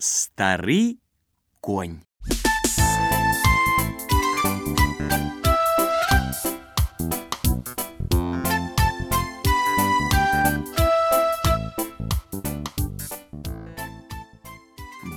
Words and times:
Стары 0.00 0.98
конь. 1.60 2.00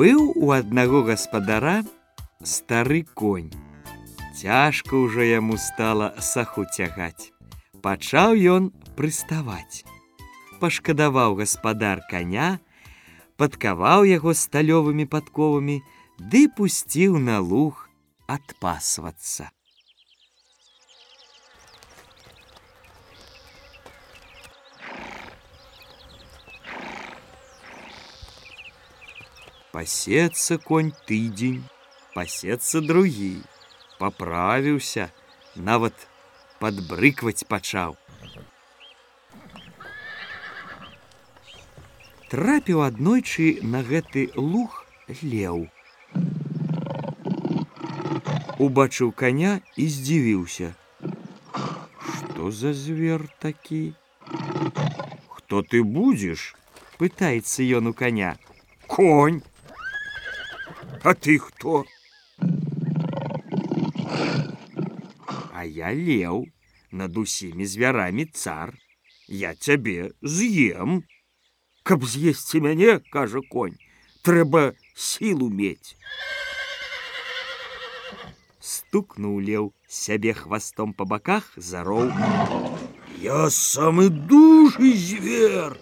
Быў 0.00 0.32
у 0.32 0.52
аднаго 0.56 1.02
гаспадара 1.04 1.82
стары 2.40 3.02
конь. 3.12 3.50
Цяжка 4.32 4.96
ўжо 4.96 5.20
яму 5.20 5.58
стала 5.60 6.14
саху 6.24 6.64
цягаць. 6.64 7.34
Пачаў 7.84 8.32
ён 8.32 8.70
прыставаць. 8.96 9.84
Пашкадаваў 10.56 11.36
гаспадар 11.42 12.00
коня, 12.08 12.60
падкаваў 13.40 14.04
яго 14.08 14.34
сталёвымі 14.36 15.06
падковамі, 15.14 15.80
ды 16.20 16.48
пусціў 16.56 17.16
на 17.18 17.40
луг 17.40 17.88
адпасвацца. 18.28 19.48
Пасецца 29.70 30.58
конь 30.58 30.90
тыдзень, 31.08 31.62
пасецца 32.12 32.82
другі, 32.82 33.40
паправіўся, 34.02 35.08
нават 35.54 35.94
падбрыкваць 36.60 37.46
пачаў. 37.48 37.94
Трапіў 42.30 42.84
аднойчы 42.86 43.58
на 43.62 43.82
гэты 43.82 44.30
луг 44.36 44.84
леў. 45.22 45.66
Убачыў 48.60 49.10
коня 49.12 49.58
і 49.76 49.88
здзівіўся. 49.88 50.74
Што 52.12 52.50
за 52.50 52.72
звер 52.72 53.28
такі? 53.42 53.82
Хто 55.28 55.62
ты 55.62 55.82
будзеш? 55.82 56.54
пытаецца 57.00 57.64
ён 57.64 57.88
у 57.88 57.94
коня. 57.96 58.36
Конь. 58.86 59.40
А 61.02 61.14
ты 61.14 61.38
кто? 61.40 61.86
А 65.56 65.64
я 65.64 65.88
леў 65.96 66.44
над 66.92 67.16
усімі 67.16 67.64
звярамі 67.64 68.26
цар. 68.26 68.76
Я 69.28 69.54
цябе 69.54 70.12
з'ем. 70.20 71.04
Каб 71.84 72.04
з'есці 72.04 72.60
мяне, 72.60 73.00
кажа 73.10 73.40
конь, 73.50 73.76
трэба 74.22 74.72
сілу 74.94 75.48
мець. 75.50 75.96
Стукнуў 78.60 79.40
леў 79.40 79.72
сябе 79.88 80.34
хвастом 80.34 80.92
па 80.92 81.04
баках 81.04 81.50
зароў. 81.56 82.12
Я 83.20 83.50
самы 83.50 84.08
дужы 84.08 84.92
звер. 84.94 85.76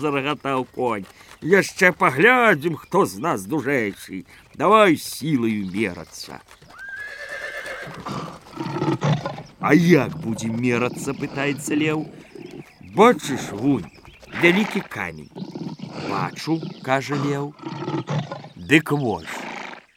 зарагатаў 0.00 0.66
конь. 0.74 1.06
Яшчэ 1.42 1.92
паглядзім, 1.92 2.76
хто 2.76 3.06
з 3.06 3.18
нас 3.18 3.46
дужэйшы. 3.46 4.24
Давай 4.54 4.96
сілаю 4.96 5.70
мерацца. 5.70 6.42
А 9.60 9.74
як 9.74 10.16
будзем 10.22 10.56
мерацца, 10.60 11.12
пытаецца 11.12 11.74
леў. 11.74 12.06
Бачыш 12.94 13.50
вунь, 13.52 13.84
вялікі 14.42 14.80
камень. 14.80 15.30
Бачу, 16.08 16.60
кажа 16.82 17.18
леў. 17.20 17.52
Дык 18.56 18.92
вось, 18.92 19.36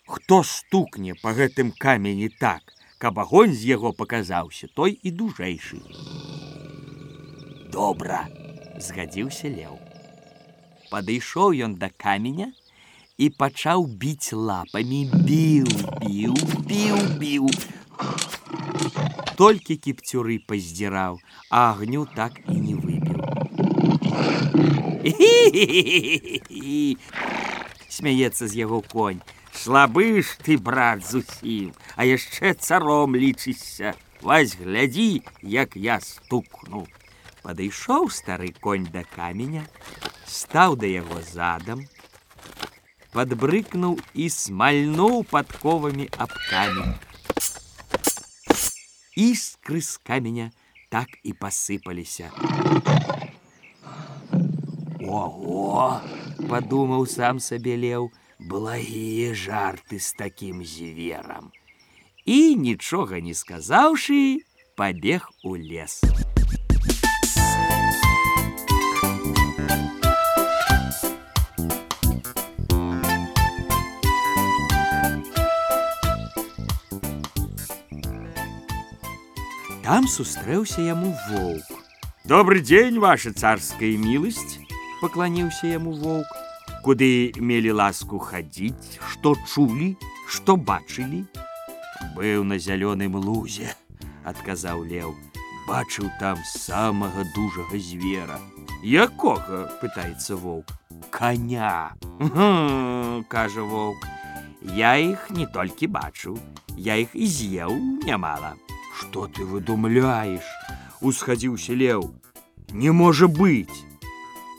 хто 0.07 0.43
стукне 0.43 1.15
па 1.21 1.33
гэтым 1.37 1.71
камені 1.77 2.29
так, 2.29 2.73
каб 2.97 3.19
агонь 3.19 3.53
з 3.53 3.67
яго 3.69 3.91
паказаўся, 3.93 4.67
той 4.75 4.97
і 5.01 5.11
дужэйшы. 5.11 5.79
Добра, 7.71 8.27
згадзіўся 8.79 9.51
леў. 9.51 9.79
Падышоў 10.91 11.55
ён 11.67 11.75
да 11.81 11.89
каменя 11.95 12.51
і 13.17 13.29
пачаў 13.29 13.85
біць 13.85 14.33
лапамі, 14.33 15.01
біў, 15.27 15.67
біў, 16.03 16.35
біў, 16.67 16.97
біў. 17.21 17.47
Толькі 19.37 19.75
кіпцюры 19.75 20.39
паздзіраў, 20.47 21.19
а 21.49 21.71
агню 21.71 22.05
так 22.15 22.39
і 22.47 22.55
не 22.55 22.75
выбіў. 22.75 23.19
Смяецца 27.89 28.47
з 28.47 28.53
яго 28.55 28.81
конь. 28.81 29.21
Слабы 29.53 30.21
ж 30.21 30.37
ты, 30.41 30.57
брат, 30.57 31.03
зусім, 31.05 31.73
а 31.95 32.05
яшчэ 32.05 32.53
царом 32.53 33.15
лічышся. 33.15 33.93
Вась 34.21 34.55
глядзі, 34.55 35.23
як 35.41 35.75
я 35.75 35.99
стукну. 35.99 36.85
Падышоў 37.41 38.09
стары 38.13 38.53
конь 38.61 38.85
да 38.93 39.01
каменя, 39.03 39.65
стаў 40.29 40.77
да 40.77 40.85
яго 40.85 41.21
задам, 41.25 41.81
падбрыкнуў 43.13 43.97
і 44.13 44.29
смальнуў 44.29 45.25
падковамі 45.25 46.05
аб 46.21 46.37
камень. 46.49 46.93
Іскры 49.15 49.81
з 49.81 49.97
каменя 49.97 50.51
так 50.89 51.07
і 51.23 51.33
пасыпаліся. 51.33 52.31
Ого, 55.01 56.01
падумаў 56.47 57.07
сам 57.07 57.39
сабе 57.39 57.75
леў, 57.75 58.11
благія 58.39 59.33
жарты 59.35 59.99
з 59.99 60.13
такім 60.13 60.63
зверам. 60.63 61.51
І 62.25 62.55
нічога 62.55 63.19
не 63.19 63.33
сказаўшы, 63.33 64.43
пабег 64.75 65.27
у 65.43 65.57
лес. 65.57 66.01
Там 79.85 80.07
сустрэўся 80.07 80.81
яму 80.81 81.15
воўк. 81.29 81.67
Добрый 82.25 82.61
дзень, 82.61 82.99
ваша 82.99 83.33
царская 83.33 83.97
міласць, 83.97 84.59
пакланіўся 85.01 85.75
яму 85.75 85.97
воўк 85.97 86.41
куды 86.81 87.31
мелі 87.37 87.77
ласку 87.77 88.19
хадзіць, 88.19 88.97
што 89.13 89.35
чулі, 89.45 89.93
што 90.27 90.57
бачылі. 90.57 91.25
Быў 92.17 92.43
на 92.43 92.57
зялёным 92.57 93.17
лузе, 93.21 93.69
адказаў 94.25 94.83
леў, 94.89 95.13
бачыў 95.69 96.09
там 96.19 96.41
самага 96.45 97.25
дужага 97.35 97.77
звера. 97.77 98.39
Якога 98.81 99.69
пытаецца 99.81 100.35
воўк, 100.41 100.73
коня, 101.13 101.93
кажа 103.29 103.61
воўк. 103.61 104.09
Я 104.61 104.97
іх 104.97 105.29
не 105.29 105.45
толькі 105.45 105.89
бачыў, 105.89 106.37
я 106.77 106.97
іх 106.97 107.13
і 107.13 107.25
з'еў 107.25 107.77
нямала. 108.05 108.57
Што 108.99 109.27
ты 109.27 109.45
выдумляеш? 109.45 110.43
Усхадзіўся 111.01 111.73
леў. 111.73 112.11
Не 112.71 112.91
можа 112.91 113.27
быць 113.27 113.91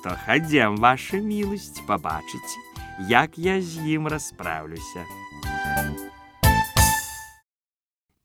то 0.02 0.14
хадзем 0.26 0.76
ваша 0.82 1.18
міласць 1.22 1.78
пабачыць, 1.86 2.58
як 3.08 3.38
я 3.38 3.60
з 3.62 3.86
ім 3.96 4.08
распраўлюся. 4.10 5.06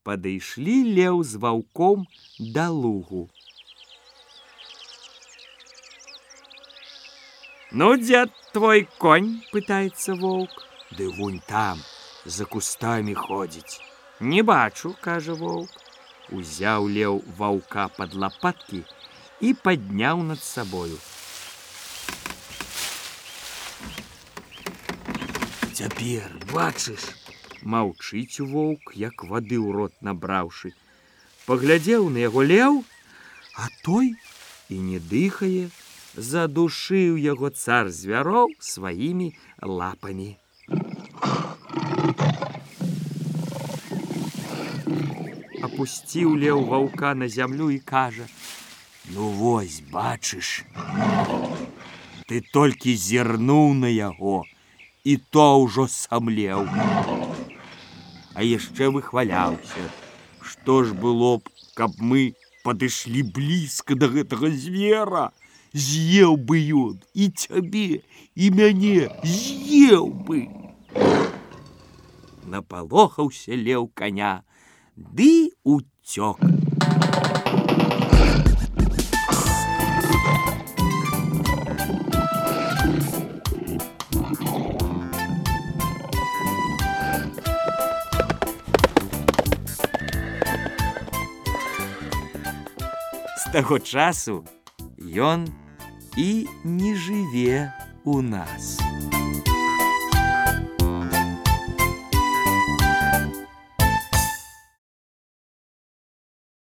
Падышлі 0.08 0.78
леў 0.98 1.22
з 1.24 1.42
ваўком 1.44 2.08
да 2.56 2.70
лугу. 2.74 3.28
Ну, 7.72 7.94
дзед 8.02 8.32
твой 8.54 8.88
конь 8.98 9.34
пытаецца 9.52 10.16
воўк, 10.16 10.64
Ды 10.98 11.10
вунь 11.18 11.42
там 11.46 11.84
за 12.26 12.46
кустамі 12.46 13.14
ходзіць. 13.14 13.84
Не 14.20 14.42
бачу, 14.42 14.96
кажа 15.04 15.36
воўк, 15.36 15.70
узяў 16.32 16.88
леў 16.92 17.22
ваўка 17.40 17.88
пад 17.98 18.14
лапаткі 18.14 18.82
і 19.42 19.54
падняў 19.64 20.24
над 20.32 20.42
сабою. 20.44 20.98
Цяпер 25.78 26.34
бачыш, 26.52 27.04
маўчыць 27.62 28.42
воўк, 28.42 28.94
як 28.98 29.24
вады 29.30 29.58
ў 29.62 29.76
рот 29.78 29.94
набраўшы. 30.02 30.74
Паглядзеў 31.46 32.10
на 32.10 32.26
яго 32.26 32.42
леў, 32.42 32.82
а 33.56 33.70
той 33.86 34.16
і 34.74 34.78
не 34.90 35.00
дыхае, 35.00 35.70
задушыў 36.18 37.22
яго 37.22 37.54
цар 37.54 37.94
звяроў 37.94 38.50
сваімі 38.58 39.30
лапамі. 39.62 40.34
Апусціў 45.73 46.35
леў 46.37 46.59
ваўка 46.69 47.11
на 47.17 47.27
зямлю 47.33 47.71
і 47.73 47.79
кажа: 47.79 48.27
Ну 49.15 49.29
вось, 49.37 49.81
бачыш, 49.93 50.67
ты 52.29 52.43
толькі 52.53 52.93
зірнуў 53.05 53.73
на 53.79 53.89
яго, 53.89 54.45
і 55.05 55.17
то 55.17 55.47
ўжо 55.65 55.87
самлеў. 55.89 56.69
А 58.37 58.45
яшчэ 58.45 58.93
выхваляўся, 58.93 59.89
што 60.45 60.85
ж 60.85 60.93
было 60.93 61.41
б, 61.41 61.49
каб 61.73 61.97
мы 61.97 62.37
падышлі 62.69 63.25
блізка 63.33 63.97
да 63.97 64.13
гэтага 64.13 64.53
звера, 64.53 65.27
з'еў 65.73 66.37
бы 66.37 66.61
ён 66.85 67.01
і 67.17 67.33
цябе, 67.33 68.05
і 68.37 68.53
мяне 68.61 69.09
з'еў 69.25 70.13
бы. 70.29 70.47
Напалохаўся 72.45 73.57
леў 73.57 73.89
коня, 73.97 74.45
ды 74.97 75.51
уцёк. 75.65 76.39
З 93.37 93.53
таго 93.53 93.79
часу 93.79 94.45
ён 95.13 95.49
і 96.17 96.47
не 96.65 96.95
жыве 96.97 97.73
у 98.05 98.23
нас. 98.23 98.81